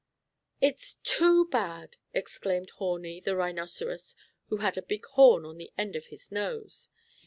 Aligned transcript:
"It's 0.59 0.95
too 1.03 1.45
bad!" 1.45 1.97
exclaimed 2.11 2.71
Horni, 2.79 3.21
the 3.23 3.35
rhinoceros, 3.35 4.15
who 4.47 4.57
had 4.57 4.75
a 4.75 4.81
big 4.81 5.05
horn 5.05 5.45
on 5.45 5.57
the 5.57 5.71
end 5.77 5.95
of 5.95 6.07
his 6.07 6.31
nose. 6.31 6.89